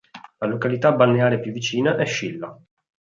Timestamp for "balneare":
0.93-1.39